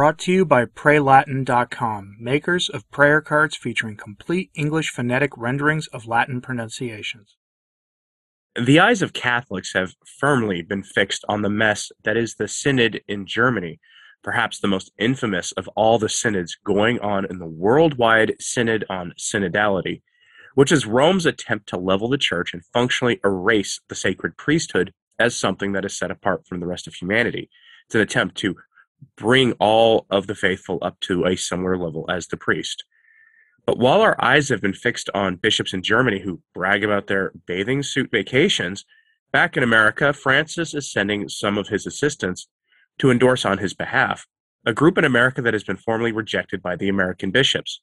[0.00, 6.06] Brought to you by PrayLatin.com, makers of prayer cards featuring complete English phonetic renderings of
[6.06, 7.36] Latin pronunciations.
[8.58, 13.02] The eyes of Catholics have firmly been fixed on the mess that is the Synod
[13.08, 13.78] in Germany,
[14.24, 19.12] perhaps the most infamous of all the synods going on in the worldwide Synod on
[19.18, 20.00] Synodality,
[20.54, 25.36] which is Rome's attempt to level the church and functionally erase the sacred priesthood as
[25.36, 27.50] something that is set apart from the rest of humanity.
[27.84, 28.56] It's an attempt to
[29.16, 32.84] bring all of the faithful up to a similar level as the priest.
[33.66, 37.32] But while our eyes have been fixed on bishops in Germany who brag about their
[37.46, 38.84] bathing suit vacations,
[39.32, 42.48] back in America, Francis is sending some of his assistants
[42.98, 44.26] to endorse on his behalf
[44.66, 47.80] a group in America that has been formally rejected by the American bishops.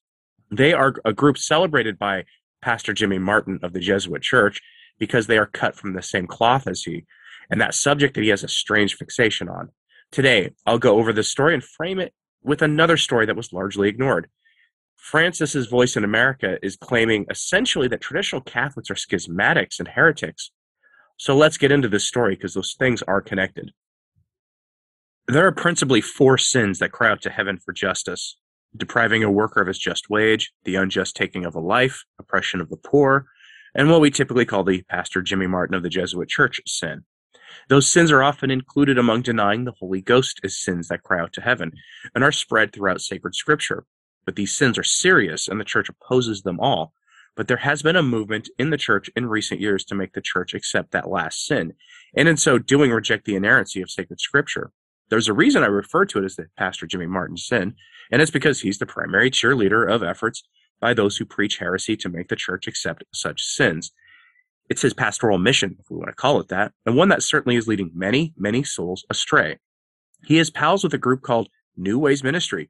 [0.52, 2.26] They are a group celebrated by
[2.62, 4.62] Pastor Jimmy Martin of the Jesuit Church
[5.00, 7.06] because they are cut from the same cloth as he,
[7.50, 9.70] and that subject that he has a strange fixation on.
[10.12, 12.14] Today, I'll go over this story and frame it
[12.44, 14.30] with another story that was largely ignored.
[14.96, 20.52] Francis's voice in America is claiming essentially that traditional Catholics are schismatics and heretics.
[21.18, 23.72] So let's get into this story because those things are connected.
[25.28, 28.38] There are principally four sins that cry out to heaven for justice
[28.76, 32.70] depriving a worker of his just wage, the unjust taking of a life, oppression of
[32.70, 33.26] the poor,
[33.76, 37.04] and what we typically call the Pastor Jimmy Martin of the Jesuit Church sin.
[37.70, 41.34] Those sins are often included among denying the Holy Ghost as sins that cry out
[41.34, 41.74] to heaven
[42.16, 43.86] and are spread throughout sacred scripture.
[44.26, 46.94] But these sins are serious and the church opposes them all.
[47.36, 50.22] But there has been a movement in the church in recent years to make the
[50.22, 51.74] church accept that last sin,
[52.16, 54.72] and in so doing reject the inerrancy of sacred scripture.
[55.10, 57.76] There's a reason I refer to it as the Pastor Jimmy Martin sin,
[58.12, 60.44] and it's because he's the primary cheerleader of efforts
[60.80, 63.92] by those who preach heresy to make the church accept such sins.
[64.70, 67.56] It's his pastoral mission, if we want to call it that, and one that certainly
[67.56, 69.58] is leading many, many souls astray.
[70.26, 72.70] He is pals with a group called New Ways Ministry,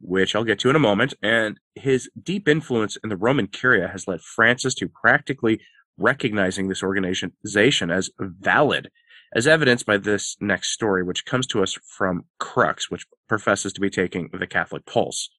[0.00, 3.88] which I'll get to in a moment, and his deep influence in the Roman Curia
[3.88, 5.60] has led Francis to practically
[5.98, 8.90] recognizing this organization as valid,
[9.34, 13.80] as evidenced by this next story, which comes to us from Crux, which professes to
[13.80, 15.30] be taking the Catholic pulse.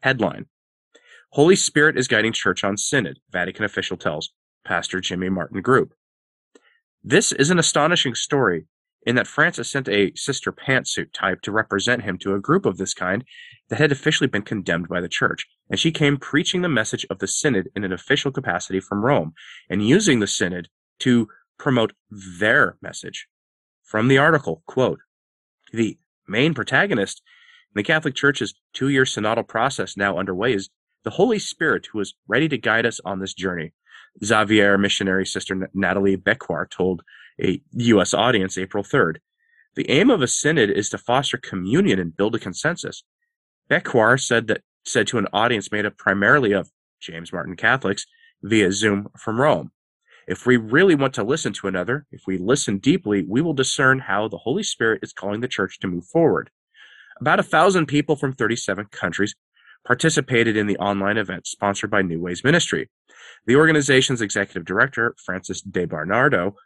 [0.00, 0.46] Headline
[1.30, 4.32] Holy Spirit is guiding Church on Synod, Vatican official tells.
[4.64, 5.94] Pastor Jimmy Martin Group.
[7.02, 8.66] This is an astonishing story
[9.06, 12.78] in that Francis sent a sister pantsuit type to represent him to a group of
[12.78, 13.24] this kind
[13.68, 17.18] that had officially been condemned by the church, and she came preaching the message of
[17.18, 19.34] the synod in an official capacity from Rome
[19.68, 20.68] and using the synod
[21.00, 23.26] to promote their message.
[23.82, 25.00] From the article, quote,
[25.72, 27.22] the main protagonist
[27.74, 30.70] in the Catholic Church's two-year synodal process now underway is
[31.04, 33.72] the Holy Spirit who is ready to guide us on this journey.
[34.22, 37.02] Xavier missionary sister Natalie Becquart told
[37.40, 38.14] a U.S.
[38.14, 39.16] audience April 3rd.
[39.74, 43.02] The aim of a synod is to foster communion and build a consensus.
[43.68, 46.70] Becquart said that said to an audience made up primarily of
[47.00, 48.06] James Martin Catholics
[48.42, 49.72] via Zoom from Rome.
[50.26, 53.98] If we really want to listen to another, if we listen deeply, we will discern
[53.98, 56.50] how the Holy Spirit is calling the church to move forward.
[57.20, 59.34] About a thousand people from 37 countries
[59.86, 62.88] participated in the online event sponsored by New Ways Ministry.
[63.46, 66.56] The organization's executive director, Francis De Bernardo,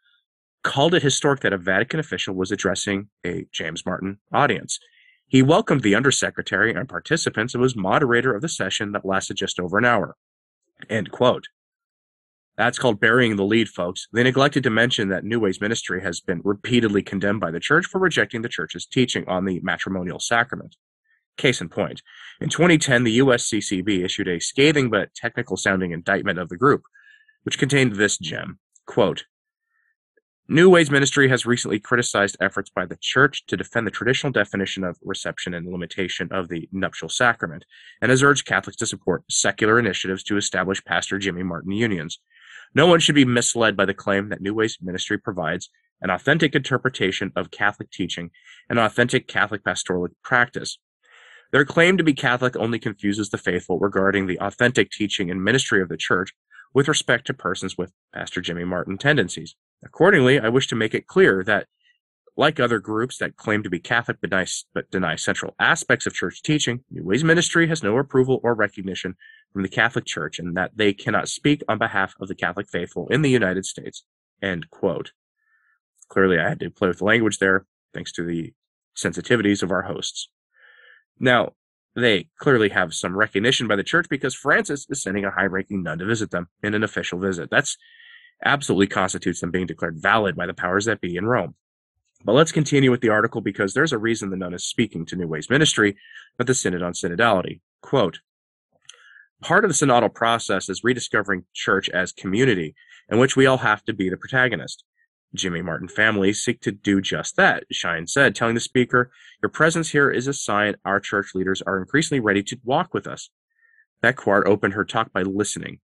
[0.62, 4.78] called it historic that a Vatican official was addressing a James Martin audience.
[5.26, 9.60] He welcomed the undersecretary and participants and was moderator of the session that lasted just
[9.60, 10.16] over an hour.
[10.88, 11.48] End quote.
[12.56, 14.08] That's called burying the lead, folks.
[14.12, 17.86] They neglected to mention that New Ways Ministry has been repeatedly condemned by the church
[17.86, 20.74] for rejecting the church's teaching on the matrimonial sacrament.
[21.38, 22.02] Case in point,
[22.40, 26.82] in 2010, the USCCB issued a scathing but technical sounding indictment of the group,
[27.44, 29.24] which contained this gem quote,
[30.50, 34.82] New Ways Ministry has recently criticized efforts by the church to defend the traditional definition
[34.82, 37.66] of reception and limitation of the nuptial sacrament,
[38.00, 42.18] and has urged Catholics to support secular initiatives to establish Pastor Jimmy Martin unions.
[42.74, 45.68] No one should be misled by the claim that New Ways Ministry provides
[46.00, 48.30] an authentic interpretation of Catholic teaching
[48.70, 50.78] and authentic Catholic pastoral practice.
[51.50, 55.80] Their claim to be Catholic only confuses the faithful regarding the authentic teaching and ministry
[55.80, 56.34] of the Church
[56.74, 59.54] with respect to persons with Pastor Jimmy Martin tendencies.
[59.82, 61.66] Accordingly, I wish to make it clear that,
[62.36, 66.12] like other groups that claim to be Catholic but deny, but deny central aspects of
[66.12, 69.16] church teaching, New Ways Ministry has no approval or recognition
[69.52, 73.08] from the Catholic Church and that they cannot speak on behalf of the Catholic faithful
[73.08, 74.04] in the United States.
[74.42, 75.12] End quote.
[76.08, 78.52] Clearly, I had to play with the language there, thanks to the
[78.96, 80.28] sensitivities of our hosts.
[81.20, 81.52] Now,
[81.94, 85.82] they clearly have some recognition by the church because Francis is sending a high ranking
[85.82, 87.50] nun to visit them in an official visit.
[87.50, 87.76] That's
[88.44, 91.54] absolutely constitutes them being declared valid by the powers that be in Rome.
[92.24, 95.16] But let's continue with the article because there's a reason the nun is speaking to
[95.16, 95.96] New Ways Ministry
[96.38, 97.60] at the Synod on Synodality.
[97.80, 98.20] Quote,
[99.40, 102.74] Part of the synodal process is rediscovering church as community,
[103.08, 104.82] in which we all have to be the protagonist.
[105.34, 109.10] Jimmy Martin family seek to do just that, Shine said, telling the speaker,
[109.42, 113.06] Your presence here is a sign our church leaders are increasingly ready to walk with
[113.06, 113.30] us.
[114.02, 115.80] Beckwart opened her talk by listening.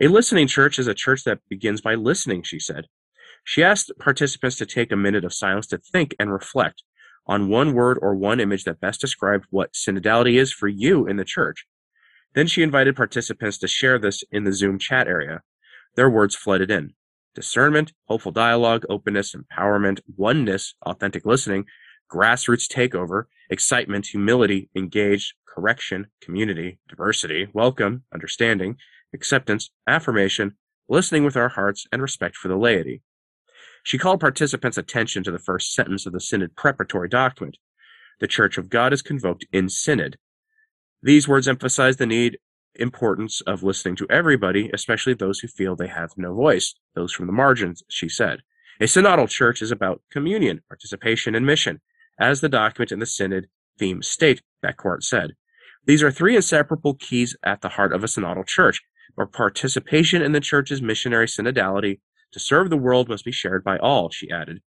[0.00, 2.86] A listening church is a church that begins by listening, she said.
[3.44, 6.82] She asked participants to take a minute of silence to think and reflect
[7.26, 11.16] on one word or one image that best described what synodality is for you in
[11.16, 11.66] the church.
[12.34, 15.42] Then she invited participants to share this in the Zoom chat area.
[15.96, 16.94] Their words flooded in
[17.34, 21.64] discernment, hopeful dialogue, openness, empowerment, oneness, authentic listening,
[22.10, 28.76] grassroots takeover, excitement, humility, engaged, correction, community, diversity, welcome, understanding,
[29.14, 30.56] acceptance, affirmation,
[30.88, 33.02] listening with our hearts, and respect for the laity.
[33.82, 37.56] She called participants' attention to the first sentence of the Synod preparatory document.
[38.20, 40.18] The Church of God is convoked in Synod.
[41.02, 42.38] These words emphasize the need
[42.74, 47.26] importance of listening to everybody, especially those who feel they have no voice, those from
[47.26, 48.40] the margins, she said.
[48.80, 51.80] A synodal church is about communion, participation, and mission,
[52.18, 55.32] as the document in the synod theme state, Beckwart said.
[55.86, 58.80] These are three inseparable keys at the heart of a synodal church,
[59.14, 62.00] where participation in the church's missionary synodality
[62.32, 64.60] to serve the world must be shared by all, she added.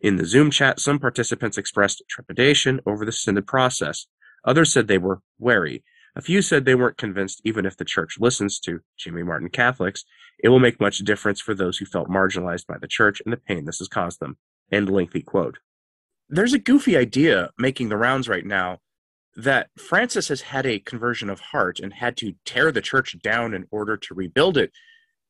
[0.00, 4.06] In the Zoom chat, some participants expressed trepidation over the synod process.
[4.44, 5.84] Others said they were wary.
[6.14, 10.04] A few said they weren't convinced even if the church listens to Jimmy Martin Catholics,
[10.38, 13.38] it will make much difference for those who felt marginalized by the church and the
[13.38, 14.36] pain this has caused them.
[14.70, 15.58] End lengthy quote.
[16.28, 18.78] There's a goofy idea making the rounds right now
[19.36, 23.54] that Francis has had a conversion of heart and had to tear the church down
[23.54, 24.72] in order to rebuild it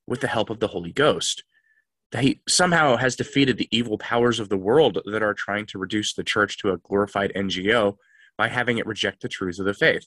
[0.06, 1.44] with the help of the Holy Ghost
[2.12, 5.78] that he somehow has defeated the evil powers of the world that are trying to
[5.78, 7.96] reduce the church to a glorified NGO
[8.36, 10.06] by having it reject the truths of the faith.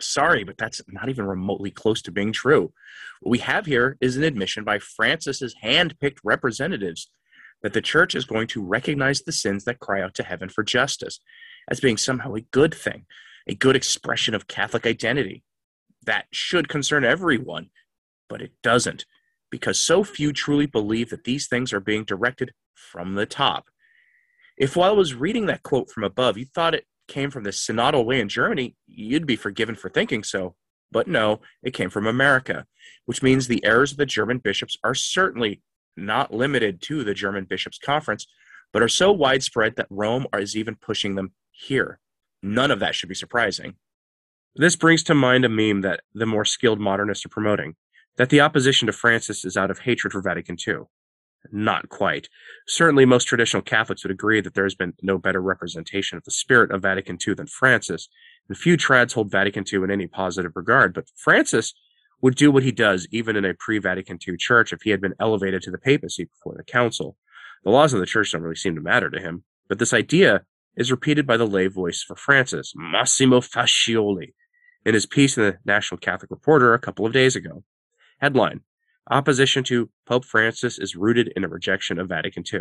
[0.00, 2.72] Sorry, but that's not even remotely close to being true.
[3.20, 7.10] What we have here is an admission by Francis's hand-picked representatives
[7.62, 10.62] that the church is going to recognize the sins that cry out to heaven for
[10.62, 11.20] justice
[11.70, 13.06] as being somehow a good thing,
[13.46, 15.42] a good expression of Catholic identity.
[16.04, 17.70] That should concern everyone,
[18.28, 19.06] but it doesn't
[19.50, 23.68] because so few truly believe that these things are being directed from the top.
[24.58, 27.50] If while I was reading that quote from above, you thought it came from the
[27.50, 30.54] synodal way in Germany, you'd be forgiven for thinking so.
[30.90, 32.66] But no, it came from America,
[33.06, 35.62] which means the errors of the German bishops are certainly
[35.96, 38.26] not limited to the German Bishops' Conference,
[38.72, 41.98] but are so widespread that Rome is even pushing them here.
[42.42, 43.74] None of that should be surprising.
[44.54, 47.76] This brings to mind a meme that the more skilled modernists are promoting
[48.16, 50.84] that the opposition to Francis is out of hatred for Vatican II.
[51.52, 52.28] Not quite.
[52.66, 56.30] Certainly, most traditional Catholics would agree that there has been no better representation of the
[56.30, 58.08] spirit of Vatican II than Francis,
[58.48, 60.94] and few trads hold Vatican II in any positive regard.
[60.94, 61.74] But Francis
[62.20, 65.00] would do what he does even in a pre Vatican II church if he had
[65.00, 67.16] been elevated to the papacy before the council.
[67.64, 70.44] The laws of the church don't really seem to matter to him, but this idea
[70.76, 74.34] is repeated by the lay voice for Francis, Massimo Faggioli,
[74.84, 77.64] in his piece in the National Catholic Reporter a couple of days ago.
[78.20, 78.60] Headline
[79.08, 82.60] Opposition to Pope Francis is rooted in a rejection of Vatican II.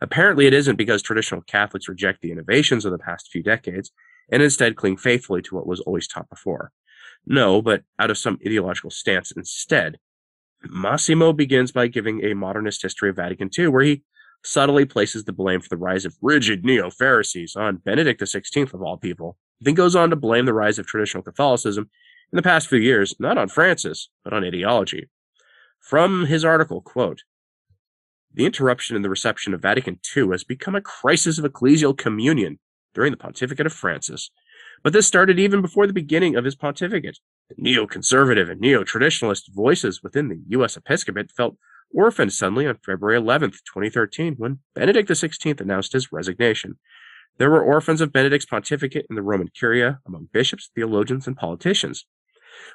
[0.00, 3.90] Apparently, it isn't because traditional Catholics reject the innovations of the past few decades
[4.30, 6.72] and instead cling faithfully to what was always taught before.
[7.26, 9.98] No, but out of some ideological stance instead.
[10.64, 14.02] Massimo begins by giving a modernist history of Vatican II, where he
[14.44, 18.82] subtly places the blame for the rise of rigid neo Pharisees on Benedict XVI, of
[18.82, 21.88] all people, then goes on to blame the rise of traditional Catholicism
[22.32, 25.08] in the past few years, not on Francis, but on ideology.
[25.82, 27.24] From his article, quote,
[28.32, 32.60] the interruption in the reception of Vatican II has become a crisis of ecclesial communion
[32.94, 34.30] during the pontificate of Francis.
[34.82, 37.18] But this started even before the beginning of his pontificate.
[37.50, 40.76] The neoconservative and neo-traditionalist voices within the U.S.
[40.76, 41.56] episcopate felt
[41.92, 46.78] orphaned suddenly on February 11th, 2013, when Benedict XVI announced his resignation.
[47.38, 52.06] There were orphans of Benedict's pontificate in the Roman Curia among bishops, theologians, and politicians.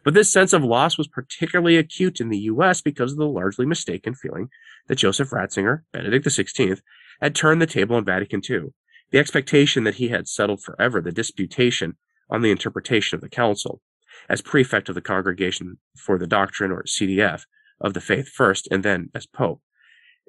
[0.04, 3.66] But this sense of loss was particularly acute in the US because of the largely
[3.66, 4.50] mistaken feeling
[4.88, 6.82] that Joseph Ratzinger, Benedict XVI,
[7.22, 8.74] had turned the table on Vatican II,
[9.12, 11.98] the expectation that he had settled forever the disputation
[12.30, 13.82] on the interpretation of the council.
[14.30, 17.44] As prefect of the Congregation for the Doctrine, or CDF,
[17.80, 19.62] of the faith first, and then as Pope.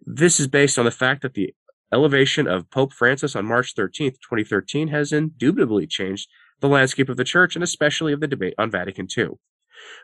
[0.05, 1.55] This is based on the fact that the
[1.93, 6.29] elevation of Pope Francis on March 13th, 2013, has indubitably changed
[6.61, 9.31] the landscape of the church and especially of the debate on Vatican II.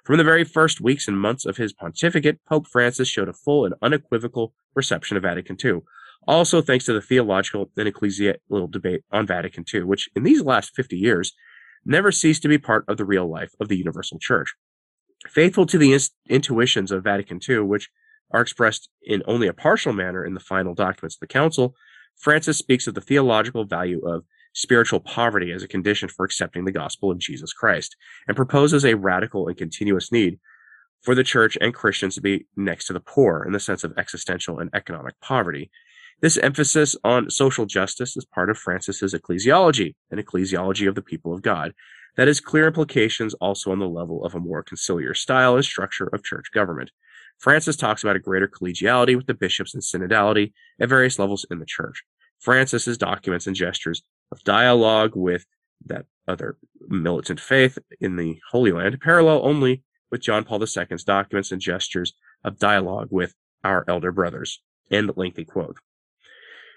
[0.05, 3.65] From the very first weeks and months of his pontificate, Pope Francis showed a full
[3.65, 5.81] and unequivocal reception of Vatican II,
[6.27, 10.75] Also, thanks to the theological and ecclesiastical debate on Vatican II, which in these last
[10.75, 11.33] 50 years
[11.85, 14.55] never ceased to be part of the real life of the universal church.
[15.29, 17.91] Faithful to the intuitions of Vatican II, which
[18.31, 21.75] are expressed in only a partial manner in the final documents of the Council,
[22.17, 26.73] Francis speaks of the theological value of spiritual poverty as a condition for accepting the
[26.73, 27.97] gospel of Jesus Christ,
[28.27, 30.39] and proposes a radical and continuous need
[31.03, 33.93] for the church and Christians to be next to the poor in the sense of
[33.99, 35.71] existential and economic poverty.
[36.21, 41.35] This emphasis on social justice is part of Francis's ecclesiology, an ecclesiology of the people
[41.35, 41.75] of God,
[42.17, 46.09] that has clear implications also on the level of a more conciliar style and structure
[46.13, 46.91] of church government.
[47.39, 51.59] Francis talks about a greater collegiality with the bishops and synodality at various levels in
[51.59, 52.05] the church.
[52.39, 55.47] Francis's documents and gestures of dialogue with
[55.87, 56.57] that other
[56.88, 62.14] militant faith in the Holy Land parallel only with John Paul II's documents and gestures
[62.45, 64.61] of dialogue with our elder brothers.
[64.90, 65.78] End lengthy quote.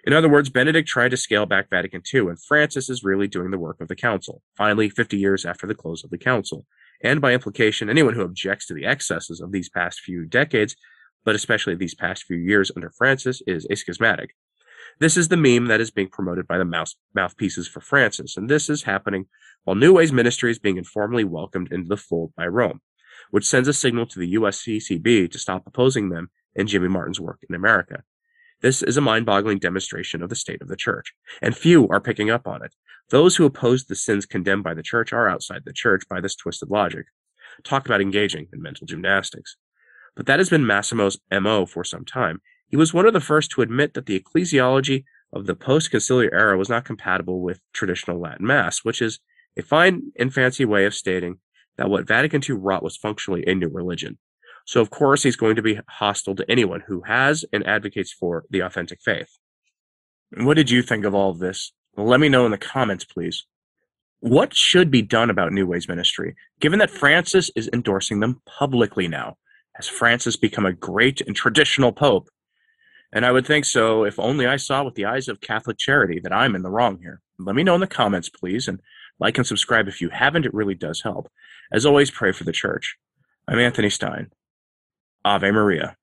[0.06, 3.52] In other words, Benedict tried to scale back Vatican II, and Francis is really doing
[3.52, 6.66] the work of the Council, finally, 50 years after the close of the Council.
[7.04, 10.78] And by implication, anyone who objects to the excesses of these past few decades,
[11.26, 14.34] but especially these past few years under Francis, is a schismatic.
[15.00, 18.50] This is the meme that is being promoted by the mouth- mouthpieces for Francis, and
[18.50, 19.28] this is happening
[19.64, 22.82] while New Way's ministry is being informally welcomed into the fold by Rome,
[23.32, 27.40] which sends a signal to the USCCB to stop opposing them and Jimmy Martin's work
[27.48, 28.04] in America.
[28.62, 32.02] This is a mind boggling demonstration of the state of the church, and few are
[32.02, 32.74] picking up on it.
[33.10, 36.36] Those who oppose the sins condemned by the church are outside the church by this
[36.36, 37.06] twisted logic.
[37.64, 39.58] Talk about engaging in mental gymnastics.
[40.16, 42.42] But that has been Massimo's MO for some time.
[42.70, 46.32] He was one of the first to admit that the ecclesiology of the post conciliar
[46.34, 49.20] era was not compatible with traditional Latin Mass, which is
[49.58, 51.40] a fine and fancy way of stating
[51.78, 54.18] that what Vatican II wrought was functionally a new religion.
[54.66, 58.44] So, of course, he's going to be hostile to anyone who has and advocates for
[58.50, 59.38] the authentic faith.
[60.36, 61.72] What did you think of all of this?
[61.96, 63.46] let me know in the comments, please.
[64.20, 69.08] What should be done about New Way's ministry, given that Francis is endorsing them publicly
[69.08, 69.38] now?
[69.76, 72.30] Has Francis become a great and traditional pope?
[73.14, 76.20] And I would think so if only I saw with the eyes of Catholic charity
[76.20, 77.22] that I'm in the wrong here.
[77.40, 78.82] Let me know in the comments, please, and
[79.20, 80.46] like and subscribe if you haven't.
[80.46, 81.30] It really does help.
[81.72, 82.98] As always, pray for the church.
[83.48, 84.32] I'm Anthony Stine.
[85.24, 85.96] Ave Maria.